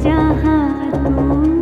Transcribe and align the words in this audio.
जहाँ 0.00 0.90
तू 0.90 1.61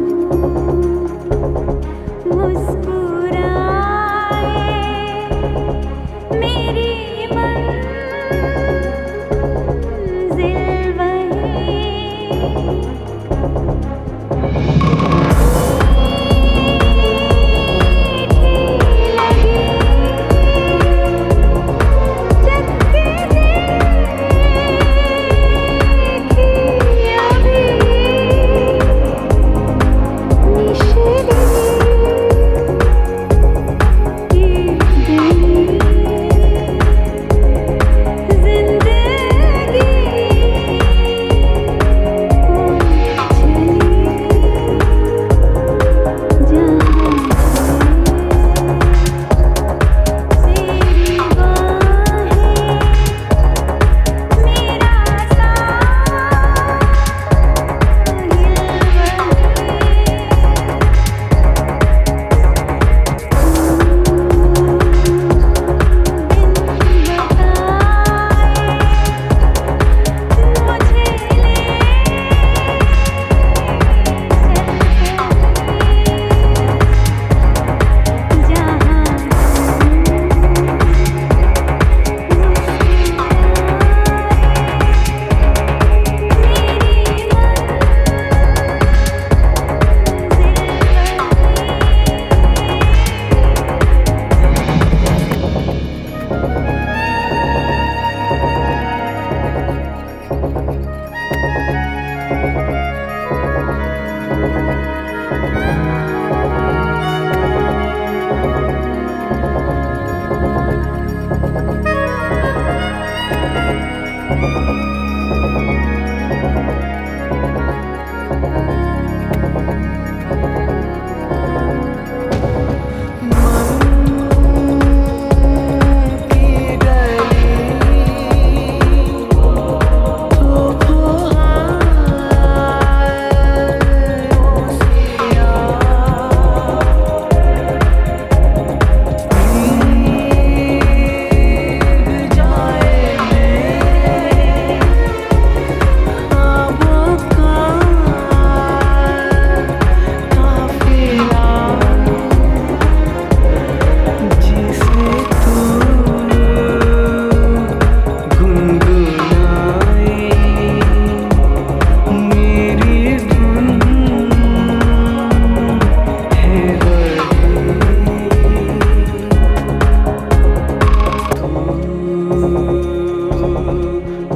Bible. 105.70 106.19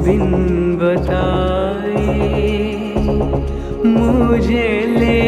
बिन 0.05 0.75
बताए 0.79 2.03
मुझे 3.85 4.67
ले 4.99 5.21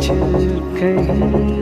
चल 0.00 0.46
कहीं 0.78 1.55